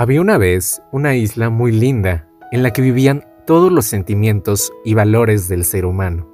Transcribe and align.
Había 0.00 0.22
una 0.22 0.38
vez 0.38 0.82
una 0.92 1.14
isla 1.14 1.50
muy 1.50 1.72
linda 1.72 2.26
en 2.52 2.62
la 2.62 2.70
que 2.70 2.80
vivían 2.80 3.26
todos 3.46 3.70
los 3.70 3.84
sentimientos 3.84 4.72
y 4.82 4.94
valores 4.94 5.46
del 5.46 5.62
ser 5.62 5.84
humano. 5.84 6.26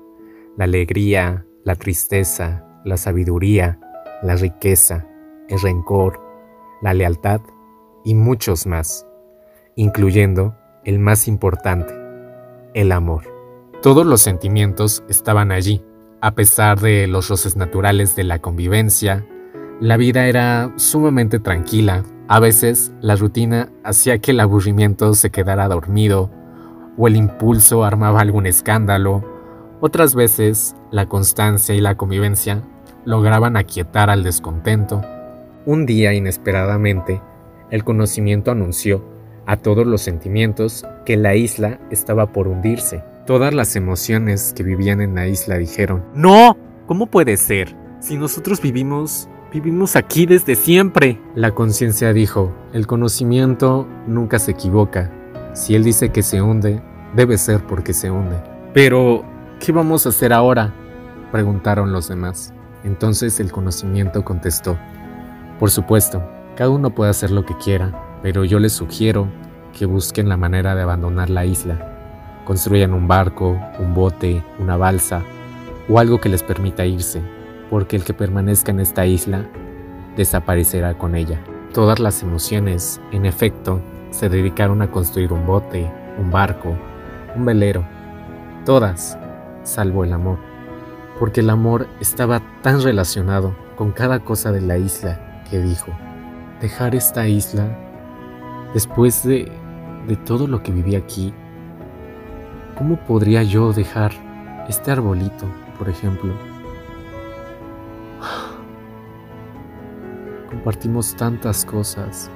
La 0.57 0.67
alegría, 0.67 1.45
la 1.65 1.75
tristeza, 1.75 2.65
la 2.85 2.97
sabiduría, 2.97 3.81
la 4.23 4.37
riqueza, 4.37 5.09
el 5.49 5.61
rencor, 5.61 6.21
la 6.81 6.95
lealtad 6.95 7.41
y 8.05 8.15
muchos 8.15 8.69
más, 8.69 9.05
incluyendo 9.75 10.55
el 10.85 11.01
más 11.01 11.27
importante, 11.27 11.93
el 12.73 12.93
amor. 12.93 13.25
Todos 13.83 14.07
los 14.07 14.21
sentimientos 14.21 15.03
estaban 15.09 15.51
allí, 15.51 15.83
a 16.21 16.37
pesar 16.37 16.79
de 16.79 17.09
los 17.09 17.29
roces 17.29 17.57
naturales 17.57 18.15
de 18.15 18.23
la 18.23 18.39
convivencia, 18.39 19.27
la 19.81 19.97
vida 19.97 20.29
era 20.29 20.73
sumamente 20.77 21.41
tranquila 21.41 22.05
a 22.29 22.41
veces 22.41 22.93
la 23.01 23.15
rutina 23.15 23.71
hacía 23.85 24.19
que 24.19 24.33
el 24.33 24.41
aburrimiento 24.41 25.15
se 25.15 25.31
quedara 25.31 25.69
dormido 25.69 26.31
o 26.99 27.07
el 27.07 27.17
impulso 27.17 27.85
armaba 27.85 28.21
algún 28.21 28.47
escándalo. 28.47 29.25
Otras 29.81 30.15
veces 30.15 30.75
la 30.91 31.07
constancia 31.07 31.75
y 31.75 31.81
la 31.81 31.97
convivencia 31.97 32.63
lograban 33.05 33.57
aquietar 33.57 34.11
al 34.11 34.25
descontento. 34.25 35.03
Un 35.67 35.87
día, 35.87 36.15
inesperadamente, 36.15 37.23
el 37.71 37.85
conocimiento 37.85 38.51
anunció 38.51 39.05
a 39.47 39.57
todos 39.57 39.87
los 39.87 40.01
sentimientos 40.01 40.85
que 41.05 41.17
la 41.17 41.37
isla 41.37 41.79
estaba 41.91 42.33
por 42.33 42.49
hundirse. 42.49 43.05
Todas 43.27 43.55
las 43.55 43.77
emociones 43.77 44.53
que 44.57 44.65
vivían 44.65 45.01
en 45.01 45.15
la 45.15 45.29
isla 45.29 45.59
dijeron, 45.59 46.05
No, 46.15 46.57
¿cómo 46.87 47.07
puede 47.07 47.37
ser? 47.37 47.77
Si 48.01 48.17
nosotros 48.17 48.61
vivimos 48.61 49.29
Vivimos 49.57 49.97
aquí 49.97 50.27
desde 50.27 50.55
siempre. 50.55 51.19
La 51.35 51.53
conciencia 51.53 52.13
dijo, 52.13 52.53
el 52.75 52.87
conocimiento 52.87 53.89
nunca 54.07 54.39
se 54.39 54.51
equivoca. 54.51 55.11
Si 55.55 55.75
él 55.75 55.83
dice 55.83 56.11
que 56.11 56.23
se 56.23 56.43
hunde, 56.43 56.83
debe 57.15 57.39
ser 57.39 57.67
porque 57.67 57.95
se 57.95 58.11
hunde. 58.11 58.37
Pero, 58.75 59.25
¿qué 59.59 59.73
vamos 59.73 60.05
a 60.05 60.11
hacer 60.11 60.35
ahora? 60.35 60.75
preguntaron 61.33 61.91
los 61.91 62.07
demás. 62.07 62.53
Entonces 62.85 63.41
el 63.41 63.51
conocimiento 63.51 64.27
contestó, 64.27 64.77
por 65.59 65.71
supuesto, 65.71 66.23
cada 66.55 66.69
uno 66.69 66.95
puede 66.95 67.11
hacer 67.11 67.31
lo 67.31 67.47
que 67.47 67.57
quiera, 67.57 68.19
pero 68.23 68.45
yo 68.45 68.59
les 68.59 68.75
sugiero 68.75 69.27
que 69.73 69.87
busquen 69.87 70.29
la 70.29 70.37
manera 70.37 70.75
de 70.75 70.83
abandonar 70.83 71.31
la 71.31 71.47
isla. 71.47 72.43
Construyan 72.45 72.93
un 72.93 73.09
barco, 73.09 73.59
un 73.79 73.95
bote, 73.95 74.45
una 74.59 74.77
balsa 74.77 75.23
o 75.89 75.99
algo 75.99 76.21
que 76.21 76.29
les 76.29 76.43
permita 76.43 76.85
irse 76.85 77.23
porque 77.71 77.97
el 77.97 78.05
que 78.05 78.15
permanezca 78.15 78.73
en 78.73 78.81
esta 78.81 79.07
isla 79.07 79.47
desaparecerá 80.17 80.97
con 80.97 81.15
ella. 81.15 81.41
Todas 81.73 81.99
las 81.99 82.23
emociones, 82.23 83.01
en 83.13 83.27
efecto, 83.27 83.81
se 84.11 84.29
dedicaron 84.29 84.83
a 84.83 84.91
construir 84.91 85.33
un 85.33 85.47
bote, 85.47 85.91
un 86.19 86.31
barco, 86.31 86.77
un 87.35 87.45
velero, 87.45 87.87
todas, 88.65 89.19
salvo 89.63 90.05
el 90.05 90.13
amor, 90.13 90.39
porque 91.19 91.41
el 91.41 91.51
amor 91.51 91.87
estaba 92.01 92.41
tan 92.63 92.83
relacionado 92.83 93.55
con 93.77 93.93
cada 93.93 94.21
cosa 94.21 94.53
de 94.53 94.63
la 94.63 94.79
isla 94.79 95.43
que 95.51 95.61
dijo, 95.61 95.93
dejar 96.61 96.95
esta 96.95 97.29
isla, 97.29 97.79
después 98.73 99.23
de, 99.23 99.53
de 100.07 100.17
todo 100.17 100.47
lo 100.47 100.63
que 100.63 100.73
viví 100.73 100.95
aquí, 100.95 101.35
¿cómo 102.77 102.97
podría 102.97 103.43
yo 103.43 103.73
dejar 103.73 104.13
este 104.69 104.91
arbolito, 104.91 105.47
por 105.79 105.89
ejemplo? 105.89 106.56
Compartimos 110.67 111.15
tantas 111.15 111.65
cosas. 111.65 112.29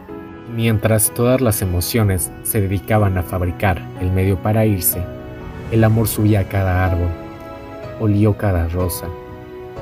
Mientras 0.55 1.11
todas 1.11 1.41
las 1.41 1.62
emociones 1.62 2.31
se 2.45 2.61
dedicaban 2.61 3.19
a 3.19 3.25
fabricar 3.25 3.83
el 4.00 4.12
medio 4.12 4.41
para 4.41 4.64
irse, 4.64 5.03
el 5.72 5.83
amor 5.83 6.06
subía 6.06 6.39
a 6.39 6.45
cada 6.45 6.84
árbol, 6.87 7.09
olió 7.98 8.37
cada 8.37 8.69
rosa, 8.69 9.09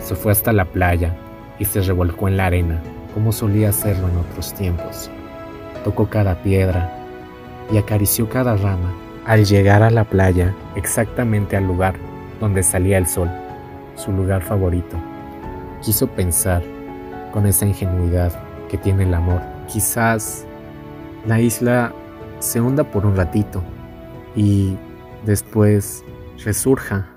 se 0.00 0.15
fue 0.15 0.33
hasta 0.33 0.55
la 0.55 0.65
playa 0.65 1.15
y 1.59 1.67
se 1.67 1.83
revolcó 1.83 2.27
en 2.27 2.39
la 2.39 2.47
arena 2.47 2.81
como 3.12 3.33
solía 3.33 3.69
hacerlo 3.69 4.09
en 4.09 4.17
otros 4.17 4.55
tiempos. 4.55 5.11
Tocó 5.84 6.09
cada 6.09 6.43
piedra 6.43 6.91
y 7.71 7.77
acarició 7.77 8.31
cada 8.31 8.56
rama. 8.56 8.95
Al 9.27 9.45
llegar 9.45 9.83
a 9.83 9.91
la 9.91 10.05
playa, 10.05 10.55
exactamente 10.75 11.55
al 11.55 11.65
lugar 11.65 11.97
donde 12.41 12.62
salía 12.62 12.97
el 12.97 13.06
sol, 13.06 13.28
su 13.95 14.11
lugar 14.11 14.41
favorito, 14.41 14.97
quiso 15.83 16.06
pensar 16.06 16.62
con 17.31 17.47
esa 17.47 17.67
ingenuidad 17.67 18.47
que 18.69 18.79
tiene 18.79 19.05
el 19.05 19.15
amor. 19.15 19.41
Quizás 19.67 20.47
la 21.27 21.41
isla 21.41 21.93
se 22.39 22.61
hunda 22.61 22.84
por 22.84 23.05
un 23.05 23.17
ratito 23.17 23.62
y 24.37 24.77
después 25.25 26.05
resurja. 26.45 27.09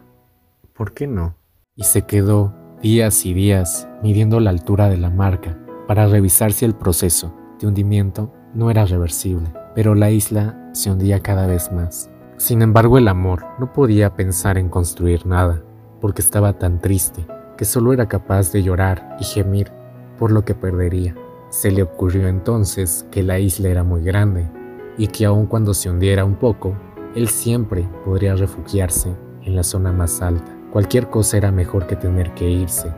¿Por 0.74 0.94
qué 0.94 1.08
no? 1.08 1.36
Y 1.76 1.84
se 1.84 2.04
quedó 2.04 2.54
días 2.82 3.26
y 3.26 3.34
días 3.34 3.88
midiendo 4.02 4.40
la 4.40 4.50
altura 4.50 4.90
de 4.90 4.98
la 4.98 5.10
marca 5.10 5.58
para 5.88 6.08
revisar 6.08 6.54
si 6.54 6.66
el 6.66 6.74
proceso 6.74 7.36
de 7.60 7.68
hundimiento 7.68 8.34
no 8.54 8.72
era 8.72 8.86
reversible. 8.86 9.54
Pero 9.76 9.96
la 9.96 10.10
isla 10.10 10.70
se 10.74 10.92
hundía 10.92 11.20
cada 11.22 11.48
vez 11.48 11.72
más. 11.72 12.10
Sin 12.38 12.62
embargo, 12.62 12.98
el 12.98 13.08
amor 13.08 13.46
no 13.60 13.72
podía 13.72 14.16
pensar 14.16 14.58
en 14.58 14.70
construir 14.70 15.26
nada, 15.28 15.62
porque 16.00 16.22
estaba 16.22 16.54
tan 16.54 16.80
triste 16.80 17.28
que 17.56 17.66
solo 17.66 17.94
era 17.94 18.08
capaz 18.08 18.52
de 18.52 18.64
llorar 18.64 19.16
y 19.20 19.24
gemir 19.24 19.72
por 20.18 20.32
lo 20.32 20.44
que 20.44 20.56
perdería. 20.56 21.16
Se 21.52 21.70
le 21.70 21.84
ocurrió 21.84 22.30
entonces 22.30 23.06
que 23.12 23.24
la 23.24 23.38
isla 23.38 23.68
era 23.68 23.84
muy 23.84 24.02
grande 24.04 24.50
y 24.98 25.08
que 25.08 25.26
aun 25.26 25.48
cuando 25.48 25.74
se 25.74 25.90
hundiera 25.90 26.24
un 26.24 26.36
poco, 26.36 26.78
él 27.14 27.28
siempre 27.28 27.90
podría 28.06 28.36
refugiarse 28.36 29.14
en 29.44 29.58
la 29.58 29.64
zona 29.64 29.92
más 29.92 30.22
alta. 30.22 30.50
Cualquier 30.72 31.10
cosa 31.10 31.36
era 31.36 31.52
mejor 31.52 31.88
que 31.88 31.98
tener 31.98 32.34
que 32.36 32.50
irse. 32.50 32.90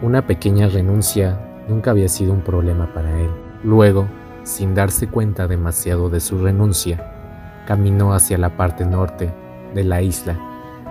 Una 0.00 0.24
pequeña 0.28 0.68
renuncia 0.68 1.64
nunca 1.68 1.90
había 1.90 2.08
sido 2.08 2.32
un 2.32 2.42
problema 2.42 2.94
para 2.94 3.20
él. 3.20 3.30
Luego, 3.64 4.06
sin 4.44 4.76
darse 4.76 5.08
cuenta 5.08 5.48
demasiado 5.48 6.08
de 6.08 6.20
su 6.20 6.38
renuncia, 6.38 7.64
caminó 7.66 8.14
hacia 8.14 8.38
la 8.38 8.56
parte 8.56 8.86
norte 8.86 9.34
de 9.74 9.82
la 9.82 10.02
isla, 10.02 10.38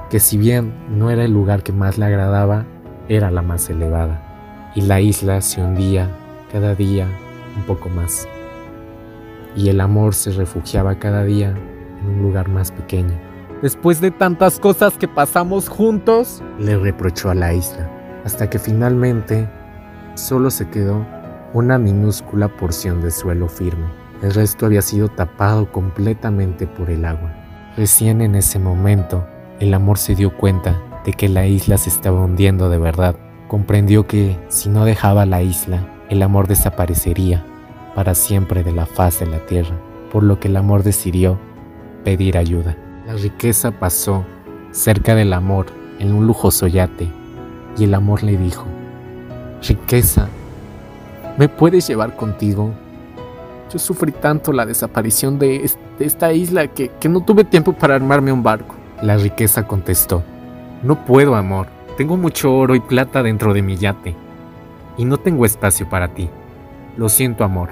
que 0.09 0.19
si 0.19 0.37
bien 0.37 0.73
no 0.89 1.09
era 1.09 1.23
el 1.23 1.31
lugar 1.31 1.63
que 1.63 1.71
más 1.71 1.97
le 1.97 2.03
agradaba, 2.03 2.65
era 3.07 3.31
la 3.31 3.41
más 3.41 3.69
elevada 3.69 4.71
y 4.75 4.81
la 4.81 4.99
isla 4.99 5.39
se 5.39 5.61
hundía 5.61 6.26
cada 6.51 6.75
día 6.75 7.07
un 7.55 7.63
poco 7.63 7.89
más. 7.89 8.27
Y 9.55 9.69
el 9.69 9.81
amor 9.81 10.13
se 10.13 10.31
refugiaba 10.31 10.99
cada 10.99 11.23
día 11.23 11.49
en 12.01 12.09
un 12.09 12.21
lugar 12.21 12.49
más 12.49 12.71
pequeño. 12.71 13.13
Después 13.61 14.01
de 14.01 14.11
tantas 14.11 14.59
cosas 14.59 14.97
que 14.97 15.07
pasamos 15.07 15.67
juntos, 15.67 16.43
le 16.59 16.77
reprochó 16.77 17.31
a 17.31 17.35
la 17.35 17.53
isla, 17.53 17.89
hasta 18.23 18.49
que 18.49 18.59
finalmente 18.59 19.49
solo 20.13 20.51
se 20.51 20.69
quedó 20.69 21.05
una 21.53 21.79
minúscula 21.79 22.49
porción 22.49 23.01
de 23.01 23.09
suelo 23.09 23.47
firme. 23.47 23.87
El 24.21 24.33
resto 24.33 24.65
había 24.65 24.81
sido 24.81 25.07
tapado 25.09 25.71
completamente 25.71 26.67
por 26.67 26.89
el 26.89 27.05
agua. 27.05 27.33
Recién 27.75 28.21
en 28.21 28.35
ese 28.35 28.59
momento, 28.59 29.25
el 29.59 29.73
amor 29.73 29.97
se 29.97 30.13
dio 30.13 30.35
cuenta 30.37 30.79
de 31.03 31.13
que 31.13 31.29
la 31.29 31.47
isla 31.47 31.77
se 31.77 31.89
estaba 31.89 32.21
hundiendo 32.21 32.69
de 32.69 32.77
verdad 32.77 33.15
comprendió 33.47 34.07
que 34.07 34.37
si 34.49 34.69
no 34.69 34.85
dejaba 34.85 35.25
la 35.25 35.41
isla, 35.41 35.87
el 36.09 36.23
amor 36.23 36.47
desaparecería 36.47 37.43
para 37.95 38.15
siempre 38.15 38.63
de 38.63 38.71
la 38.71 38.85
faz 38.85 39.19
de 39.19 39.25
la 39.25 39.45
tierra, 39.45 39.75
por 40.11 40.23
lo 40.23 40.39
que 40.39 40.47
el 40.47 40.57
amor 40.57 40.83
decidió 40.83 41.39
pedir 42.03 42.37
ayuda. 42.37 42.77
La 43.05 43.13
riqueza 43.13 43.71
pasó 43.71 44.25
cerca 44.71 45.15
del 45.15 45.33
amor 45.33 45.65
en 45.99 46.13
un 46.13 46.27
lujoso 46.27 46.67
yate 46.67 47.09
y 47.77 47.83
el 47.83 47.93
amor 47.93 48.23
le 48.23 48.37
dijo, 48.37 48.65
riqueza, 49.67 50.27
¿me 51.37 51.49
puedes 51.49 51.87
llevar 51.87 52.15
contigo? 52.15 52.71
Yo 53.71 53.79
sufrí 53.79 54.11
tanto 54.11 54.53
la 54.53 54.65
desaparición 54.65 55.37
de, 55.39 55.69
esta 55.99 56.31
isla 56.31 56.67
que, 56.67 56.91
no 57.09 57.21
tuve 57.21 57.43
tiempo 57.43 57.73
para 57.73 57.95
armarme 57.95 58.31
un 58.31 58.43
barco. 58.43 58.75
La 59.01 59.17
riqueza 59.17 59.67
contestó, 59.67 60.23
no 60.83 61.03
puedo, 61.05 61.35
amor. 61.35 61.67
Tengo 61.97 62.15
mucho 62.15 62.53
oro 62.53 62.75
y 62.75 62.79
plata 62.79 63.23
dentro 63.23 63.53
de 63.53 63.61
mi 63.61 63.75
yate, 63.75 64.15
y 64.97 65.05
no 65.05 65.17
tengo 65.17 65.45
espacio 65.45 65.87
para 65.87 66.13
ti. 66.13 66.29
Lo 66.97 67.09
siento, 67.09 67.43
amor, 67.43 67.69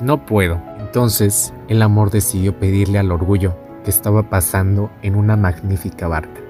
no 0.00 0.24
puedo. 0.24 0.60
Entonces, 0.78 1.52
el 1.68 1.82
amor 1.82 2.10
decidió 2.10 2.58
pedirle 2.58 2.98
al 2.98 3.10
orgullo 3.10 3.56
que 3.84 3.90
estaba 3.90 4.22
pasando 4.22 4.90
en 5.02 5.16
una 5.16 5.36
magnífica 5.36 6.08
barca. 6.08 6.40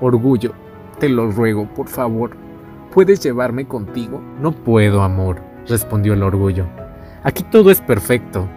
Orgullo, 0.00 0.52
te 0.98 1.08
lo 1.08 1.30
ruego, 1.30 1.68
por 1.68 1.88
favor, 1.88 2.36
¿puedes 2.92 3.20
llevarme 3.20 3.66
contigo? 3.66 4.20
No 4.40 4.52
puedo, 4.52 5.02
amor, 5.02 5.40
respondió 5.68 6.14
el 6.14 6.22
orgullo. 6.22 6.66
Aquí 7.22 7.44
todo 7.44 7.70
es 7.70 7.80
perfecto. 7.80 8.48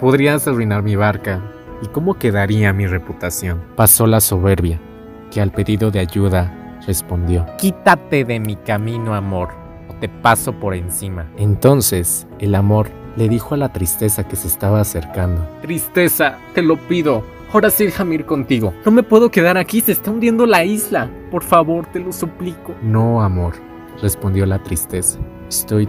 Podrías 0.00 0.48
arruinar 0.48 0.82
mi 0.82 0.96
barca. 0.96 1.42
¿Y 1.82 1.88
cómo 1.88 2.14
quedaría 2.14 2.72
mi 2.72 2.86
reputación? 2.86 3.62
Pasó 3.76 4.06
la 4.06 4.20
soberbia, 4.20 4.80
que 5.30 5.42
al 5.42 5.50
pedido 5.50 5.90
de 5.90 6.00
ayuda 6.00 6.78
respondió, 6.86 7.46
Quítate 7.58 8.24
de 8.24 8.40
mi 8.40 8.56
camino, 8.56 9.14
amor, 9.14 9.63
te 9.94 10.08
paso 10.08 10.52
por 10.52 10.74
encima. 10.74 11.30
Entonces 11.36 12.26
el 12.38 12.54
amor 12.54 12.88
le 13.16 13.28
dijo 13.28 13.54
a 13.54 13.58
la 13.58 13.72
tristeza 13.72 14.26
que 14.26 14.36
se 14.36 14.48
estaba 14.48 14.80
acercando. 14.80 15.46
Tristeza, 15.62 16.38
te 16.54 16.62
lo 16.62 16.76
pido. 16.76 17.22
Ahora 17.52 17.70
sí 17.70 17.84
déjame 17.84 18.16
ir 18.16 18.26
contigo. 18.26 18.74
No 18.84 18.90
me 18.90 19.04
puedo 19.04 19.30
quedar 19.30 19.56
aquí, 19.56 19.80
se 19.80 19.92
está 19.92 20.10
hundiendo 20.10 20.44
la 20.44 20.64
isla. 20.64 21.08
Por 21.30 21.44
favor, 21.44 21.86
te 21.86 22.00
lo 22.00 22.12
suplico. 22.12 22.74
No, 22.82 23.22
amor, 23.22 23.54
respondió 24.02 24.44
la 24.44 24.60
tristeza. 24.60 25.20
Estoy 25.48 25.88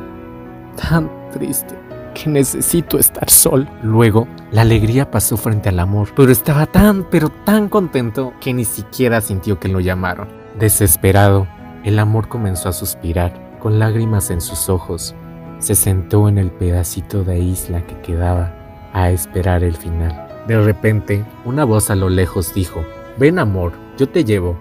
tan 0.75 1.09
triste 1.31 1.75
que 2.13 2.29
necesito 2.29 2.97
estar 2.97 3.29
sol. 3.29 3.67
Luego, 3.83 4.27
la 4.51 4.61
alegría 4.61 5.11
pasó 5.11 5.37
frente 5.37 5.69
al 5.69 5.79
amor, 5.79 6.09
pero 6.15 6.31
estaba 6.31 6.65
tan, 6.65 7.03
pero 7.09 7.29
tan 7.29 7.67
contento 7.67 8.33
que 8.39 8.53
ni 8.53 8.65
siquiera 8.65 9.21
sintió 9.21 9.59
que 9.59 9.67
lo 9.67 9.79
llamaron. 9.79 10.27
Desesperado, 10.59 11.47
el 11.83 11.99
amor 11.99 12.27
comenzó 12.27 12.69
a 12.69 12.73
suspirar, 12.73 13.44
con 13.65 13.79
lágrimas 13.79 14.29
en 14.29 14.41
sus 14.41 14.69
ojos. 14.69 15.15
Se 15.57 15.73
sentó 15.73 16.29
en 16.29 16.37
el 16.37 16.51
pedacito 16.51 17.23
de 17.23 17.39
isla 17.39 17.81
que 17.87 17.99
quedaba 18.01 18.53
a 18.93 19.09
esperar 19.09 19.63
el 19.63 19.75
final. 19.75 20.27
De 20.47 20.61
repente, 20.61 21.25
una 21.45 21.63
voz 21.65 21.89
a 21.89 21.95
lo 21.95 22.09
lejos 22.09 22.53
dijo, 22.53 22.85
Ven 23.17 23.39
amor, 23.39 23.73
yo 23.97 24.07
te 24.07 24.23
llevo. 24.23 24.55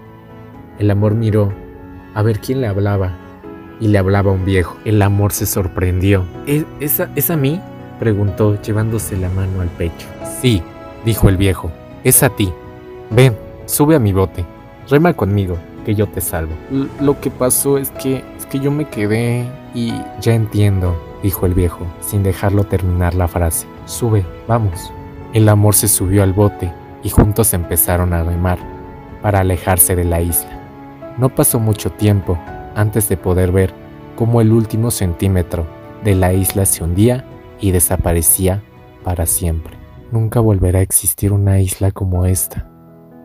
El 0.79 0.89
amor 0.89 1.13
miró 1.13 1.53
a 2.15 2.23
ver 2.23 2.39
quién 2.39 2.61
le 2.61 2.67
hablaba, 2.67 3.15
y 3.79 3.89
le 3.89 3.99
hablaba 3.99 4.31
un 4.31 4.43
viejo. 4.43 4.75
El 4.85 4.99
amor 5.03 5.33
se 5.33 5.45
sorprendió. 5.45 6.25
¿Es, 6.47 6.99
¿Es 7.15 7.29
a 7.29 7.37
mí? 7.37 7.61
preguntó, 7.99 8.59
llevándose 8.59 9.15
la 9.17 9.29
mano 9.29 9.61
al 9.61 9.69
pecho. 9.69 10.07
Sí, 10.41 10.63
dijo 11.05 11.29
el 11.29 11.37
viejo, 11.37 11.71
es 12.03 12.23
a 12.23 12.29
ti. 12.29 12.51
Ven, 13.11 13.37
sube 13.67 13.95
a 13.95 13.99
mi 13.99 14.13
bote, 14.13 14.43
rema 14.89 15.13
conmigo, 15.13 15.59
que 15.85 15.95
yo 15.95 16.07
te 16.07 16.19
salvo. 16.19 16.53
lo 16.99 17.19
que 17.21 17.31
pasó 17.31 17.77
es 17.77 17.91
que, 17.91 18.23
es 18.37 18.45
que 18.45 18.59
yo 18.59 18.71
me 18.71 18.89
quedé 18.89 19.45
y... 19.73 19.93
Ya 20.19 20.33
entiendo, 20.33 20.99
dijo 21.23 21.45
el 21.45 21.53
viejo, 21.53 21.85
sin 22.01 22.23
dejarlo 22.23 22.65
terminar 22.65 23.13
la 23.15 23.29
frase. 23.29 23.67
Sube, 23.85 24.25
vamos. 24.47 24.91
El 25.33 25.47
amor 25.47 25.75
se 25.75 25.87
subió 25.87 26.23
al 26.23 26.33
bote 26.33 26.73
y 27.03 27.09
juntos 27.09 27.53
empezaron 27.53 28.13
a 28.13 28.23
remar 28.23 28.57
para 29.21 29.39
alejarse 29.39 29.95
de 29.95 30.03
la 30.03 30.21
isla. 30.21 30.59
No 31.17 31.29
pasó 31.29 31.59
mucho 31.59 31.91
tiempo 31.91 32.37
antes 32.75 33.07
de 33.07 33.15
poder 33.15 33.51
ver 33.51 33.73
cómo 34.15 34.41
el 34.41 34.51
último 34.51 34.91
centímetro 34.91 35.65
de 36.03 36.15
la 36.15 36.33
isla 36.33 36.65
se 36.65 36.83
hundía 36.83 37.25
y 37.59 37.71
desaparecía 37.71 38.63
para 39.03 39.25
siempre. 39.25 39.77
Nunca 40.11 40.39
volverá 40.39 40.79
a 40.79 40.83
existir 40.83 41.31
una 41.31 41.59
isla 41.59 41.91
como 41.91 42.25
esta, 42.25 42.69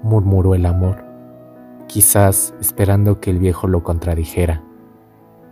murmuró 0.02 0.54
el 0.54 0.66
amor, 0.66 1.04
quizás 1.90 2.54
esperando 2.60 3.18
que 3.18 3.30
el 3.30 3.40
viejo 3.40 3.66
lo 3.66 3.82
contradijera 3.82 4.62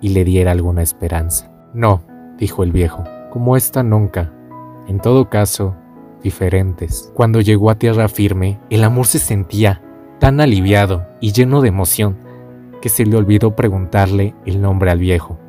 y 0.00 0.10
le 0.10 0.22
diera 0.22 0.52
alguna 0.52 0.82
esperanza. 0.82 1.50
No, 1.74 2.04
dijo 2.38 2.62
el 2.62 2.70
viejo, 2.70 3.02
como 3.30 3.56
esta 3.56 3.82
nunca. 3.82 4.32
En 4.86 5.00
todo 5.00 5.28
caso, 5.30 5.74
diferentes. 6.22 7.10
Cuando 7.14 7.40
llegó 7.40 7.70
a 7.70 7.74
tierra 7.74 8.08
firme, 8.08 8.60
el 8.70 8.84
amor 8.84 9.06
se 9.06 9.18
sentía 9.18 9.82
tan 10.20 10.40
aliviado 10.40 11.08
y 11.20 11.32
lleno 11.32 11.60
de 11.60 11.70
emoción 11.70 12.16
que 12.80 12.88
se 12.88 13.04
le 13.04 13.16
olvidó 13.16 13.56
preguntarle 13.56 14.36
el 14.46 14.62
nombre 14.62 14.92
al 14.92 15.00
viejo. 15.00 15.40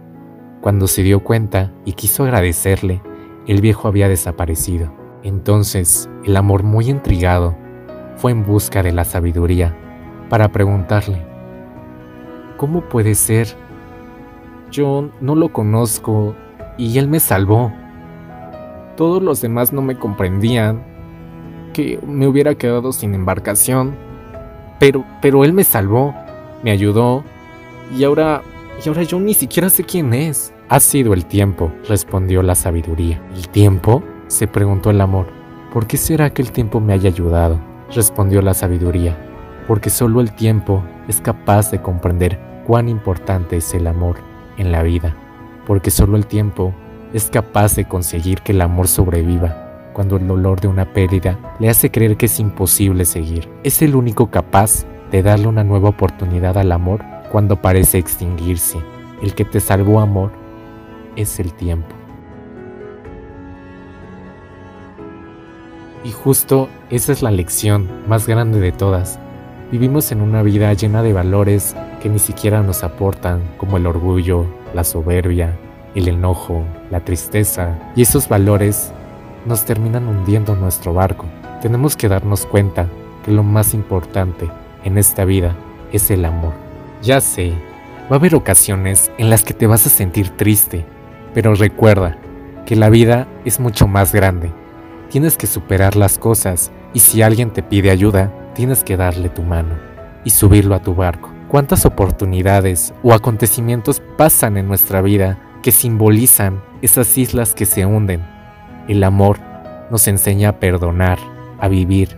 Cuando 0.59 0.87
se 0.87 1.03
dio 1.03 1.23
cuenta 1.23 1.71
y 1.85 1.93
quiso 1.93 2.23
agradecerle, 2.23 3.03
el 3.45 3.61
viejo 3.61 3.87
había 3.87 4.09
desaparecido. 4.09 4.91
Entonces, 5.21 6.09
el 6.25 6.35
amor 6.35 6.63
muy 6.63 6.89
intrigado 6.89 7.55
fue 8.15 8.31
en 8.31 8.43
busca 8.43 8.81
de 8.81 8.91
la 8.91 9.05
sabiduría 9.05 9.77
para 10.29 10.49
preguntarle, 10.49 11.21
¿cómo 12.57 12.81
puede 12.81 13.15
ser? 13.15 13.47
Yo 14.71 15.09
no 15.19 15.35
lo 15.35 15.51
conozco 15.51 16.35
y 16.77 16.97
él 16.99 17.07
me 17.07 17.19
salvó. 17.19 17.73
Todos 18.95 19.21
los 19.23 19.41
demás 19.41 19.73
no 19.73 19.81
me 19.81 19.97
comprendían, 19.97 20.83
que 21.73 21.99
me 22.05 22.27
hubiera 22.27 22.55
quedado 22.55 22.91
sin 22.91 23.13
embarcación, 23.13 23.95
pero, 24.79 25.05
pero 25.21 25.43
él 25.43 25.53
me 25.53 25.63
salvó, 25.63 26.13
me 26.63 26.71
ayudó, 26.71 27.23
y 27.97 28.03
ahora, 28.03 28.41
y 28.83 28.87
ahora 28.87 29.03
yo 29.03 29.19
ni 29.19 29.33
siquiera 29.33 29.69
sé 29.69 29.83
quién 29.83 30.13
es. 30.13 30.53
Ha 30.69 30.79
sido 30.79 31.13
el 31.13 31.25
tiempo, 31.25 31.71
respondió 31.87 32.43
la 32.43 32.55
sabiduría. 32.55 33.21
¿El 33.35 33.49
tiempo? 33.49 34.03
se 34.27 34.45
preguntó 34.45 34.91
el 34.91 35.01
amor. 35.01 35.25
¿Por 35.73 35.87
qué 35.87 35.97
será 35.97 36.29
que 36.29 36.43
el 36.43 36.51
tiempo 36.51 36.79
me 36.79 36.93
haya 36.93 37.09
ayudado? 37.09 37.59
respondió 37.91 38.43
la 38.43 38.53
sabiduría. 38.53 39.28
Porque 39.69 39.91
solo 39.91 40.19
el 40.19 40.31
tiempo 40.31 40.83
es 41.07 41.21
capaz 41.21 41.69
de 41.69 41.79
comprender 41.79 42.39
cuán 42.65 42.89
importante 42.89 43.57
es 43.57 43.71
el 43.75 43.85
amor 43.85 44.15
en 44.57 44.71
la 44.71 44.81
vida. 44.81 45.15
Porque 45.67 45.91
solo 45.91 46.17
el 46.17 46.25
tiempo 46.25 46.73
es 47.13 47.29
capaz 47.29 47.75
de 47.75 47.85
conseguir 47.85 48.41
que 48.41 48.51
el 48.51 48.61
amor 48.61 48.87
sobreviva 48.87 49.91
cuando 49.93 50.17
el 50.17 50.27
dolor 50.27 50.59
de 50.59 50.69
una 50.69 50.91
pérdida 50.91 51.37
le 51.59 51.69
hace 51.69 51.91
creer 51.91 52.17
que 52.17 52.25
es 52.25 52.39
imposible 52.39 53.05
seguir. 53.05 53.47
Es 53.63 53.83
el 53.83 53.95
único 53.95 54.31
capaz 54.31 54.87
de 55.11 55.21
darle 55.21 55.45
una 55.45 55.63
nueva 55.63 55.89
oportunidad 55.89 56.57
al 56.57 56.71
amor 56.71 57.05
cuando 57.31 57.61
parece 57.61 57.99
extinguirse. 57.99 58.79
El 59.21 59.35
que 59.35 59.45
te 59.45 59.59
salvó 59.59 59.99
amor 59.99 60.31
es 61.15 61.39
el 61.39 61.53
tiempo. 61.53 61.93
Y 66.03 66.11
justo 66.11 66.69
esa 66.89 67.11
es 67.11 67.21
la 67.21 67.29
lección 67.29 67.87
más 68.07 68.25
grande 68.25 68.59
de 68.59 68.71
todas. 68.71 69.19
Vivimos 69.71 70.11
en 70.11 70.21
una 70.21 70.41
vida 70.41 70.73
llena 70.73 71.03
de 71.03 71.13
valores 71.13 71.75
que 72.01 72.09
ni 72.09 72.17
siquiera 72.17 72.63
nos 72.63 72.83
aportan, 72.83 73.43
como 73.57 73.77
el 73.77 73.85
orgullo, 73.85 74.47
la 74.73 74.83
soberbia, 74.83 75.55
el 75.93 76.07
enojo, 76.07 76.63
la 76.89 77.01
tristeza, 77.01 77.77
y 77.95 78.01
esos 78.01 78.27
valores 78.27 78.91
nos 79.45 79.65
terminan 79.65 80.07
hundiendo 80.07 80.55
nuestro 80.55 80.95
barco. 80.95 81.25
Tenemos 81.61 81.95
que 81.95 82.07
darnos 82.07 82.47
cuenta 82.47 82.87
que 83.23 83.31
lo 83.31 83.43
más 83.43 83.75
importante 83.75 84.49
en 84.83 84.97
esta 84.97 85.23
vida 85.23 85.55
es 85.91 86.09
el 86.09 86.25
amor. 86.25 86.53
Ya 87.03 87.21
sé, 87.21 87.53
va 88.11 88.15
a 88.15 88.19
haber 88.19 88.33
ocasiones 88.33 89.11
en 89.19 89.29
las 89.29 89.43
que 89.43 89.53
te 89.53 89.67
vas 89.67 89.85
a 89.85 89.91
sentir 89.91 90.29
triste, 90.29 90.83
pero 91.35 91.53
recuerda 91.53 92.17
que 92.65 92.75
la 92.75 92.89
vida 92.89 93.27
es 93.45 93.59
mucho 93.59 93.87
más 93.87 94.15
grande. 94.15 94.51
Tienes 95.11 95.37
que 95.37 95.45
superar 95.45 95.95
las 95.95 96.17
cosas 96.17 96.71
y 96.95 96.99
si 97.01 97.21
alguien 97.21 97.51
te 97.51 97.61
pide 97.61 97.91
ayuda, 97.91 98.31
tienes 98.59 98.83
que 98.83 98.97
darle 98.97 99.29
tu 99.29 99.41
mano 99.41 99.79
y 100.25 100.31
subirlo 100.31 100.75
a 100.75 100.81
tu 100.81 100.93
barco. 100.93 101.31
¿Cuántas 101.47 101.85
oportunidades 101.85 102.93
o 103.03 103.13
acontecimientos 103.13 104.01
pasan 104.17 104.57
en 104.57 104.67
nuestra 104.67 105.01
vida 105.01 105.39
que 105.63 105.71
simbolizan 105.71 106.61
esas 106.81 107.17
islas 107.17 107.55
que 107.55 107.65
se 107.65 107.85
hunden. 107.85 108.21
El 108.89 109.01
amor 109.05 109.39
nos 109.89 110.09
enseña 110.09 110.49
a 110.49 110.59
perdonar, 110.59 111.19
a 111.57 111.69
vivir 111.69 112.17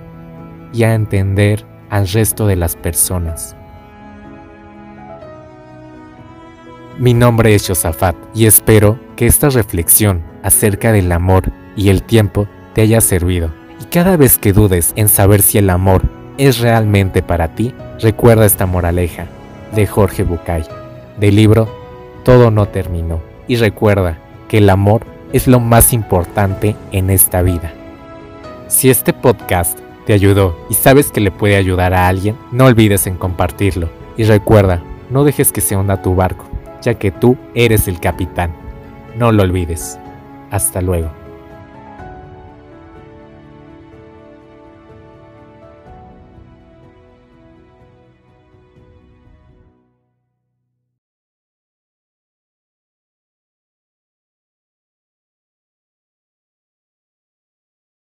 y 0.73 0.81
a 0.81 0.95
entender 0.95 1.63
al 1.91 2.07
resto 2.07 2.47
de 2.47 2.55
las 2.55 2.75
personas. 2.75 3.55
Mi 6.97 7.13
nombre 7.13 7.53
es 7.53 7.67
Josafat 7.67 8.15
y 8.33 8.47
espero 8.47 8.99
que 9.15 9.27
esta 9.27 9.49
reflexión 9.49 10.23
acerca 10.41 10.91
del 10.91 11.11
amor 11.11 11.51
y 11.75 11.89
el 11.89 12.01
tiempo 12.01 12.47
te 12.73 12.81
haya 12.81 12.99
servido. 12.99 13.53
Y 13.79 13.85
cada 13.85 14.17
vez 14.17 14.39
que 14.39 14.53
dudes 14.53 14.93
en 14.95 15.07
saber 15.07 15.43
si 15.43 15.59
el 15.59 15.69
amor 15.69 16.20
es 16.47 16.59
realmente 16.59 17.21
para 17.21 17.49
ti, 17.49 17.71
recuerda 17.99 18.47
esta 18.47 18.65
moraleja 18.65 19.27
de 19.75 19.85
Jorge 19.85 20.23
Bucay, 20.23 20.63
del 21.19 21.35
libro 21.35 21.67
Todo 22.23 22.49
no 22.49 22.67
terminó 22.67 23.21
y 23.47 23.57
recuerda 23.57 24.17
que 24.47 24.57
el 24.57 24.71
amor 24.71 25.05
es 25.33 25.47
lo 25.47 25.59
más 25.59 25.93
importante 25.93 26.75
en 26.91 27.11
esta 27.11 27.43
vida. 27.43 27.71
Si 28.69 28.89
este 28.89 29.13
podcast 29.13 29.77
te 30.07 30.13
ayudó 30.13 30.57
y 30.67 30.73
sabes 30.73 31.11
que 31.11 31.21
le 31.21 31.29
puede 31.29 31.57
ayudar 31.57 31.93
a 31.93 32.07
alguien, 32.07 32.35
no 32.51 32.65
olvides 32.65 33.05
en 33.05 33.17
compartirlo. 33.17 33.89
Y 34.17 34.23
recuerda, 34.23 34.81
no 35.11 35.23
dejes 35.23 35.51
que 35.51 35.61
se 35.61 35.75
hunda 35.75 36.01
tu 36.01 36.15
barco, 36.15 36.45
ya 36.81 36.95
que 36.95 37.11
tú 37.11 37.37
eres 37.53 37.87
el 37.87 37.99
capitán. 37.99 38.51
No 39.15 39.31
lo 39.31 39.43
olvides. 39.43 39.99
Hasta 40.49 40.81
luego. 40.81 41.20